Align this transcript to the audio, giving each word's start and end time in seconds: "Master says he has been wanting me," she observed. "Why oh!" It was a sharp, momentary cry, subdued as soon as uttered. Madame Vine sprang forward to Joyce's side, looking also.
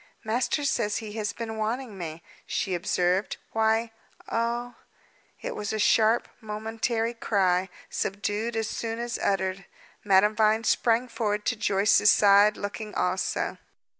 "Master 0.23 0.65
says 0.65 0.97
he 0.97 1.11
has 1.13 1.31
been 1.31 1.57
wanting 1.57 1.95
me," 1.95 2.23
she 2.47 2.73
observed. 2.73 3.37
"Why 3.51 3.91
oh!" 4.27 4.73
It 5.43 5.55
was 5.55 5.71
a 5.71 5.77
sharp, 5.77 6.27
momentary 6.41 7.13
cry, 7.13 7.69
subdued 7.87 8.55
as 8.55 8.67
soon 8.67 8.97
as 8.97 9.19
uttered. 9.19 9.65
Madame 10.03 10.35
Vine 10.35 10.63
sprang 10.63 11.07
forward 11.07 11.45
to 11.45 11.55
Joyce's 11.55 12.09
side, 12.09 12.57
looking 12.57 12.95
also. 12.95 13.59